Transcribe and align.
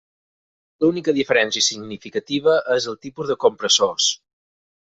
L'única 0.85 1.13
diferència 1.17 1.65
significativa 1.67 2.55
és 2.77 2.89
el 2.93 2.99
tipus 3.07 3.33
de 3.35 3.39
compressors. 3.47 4.09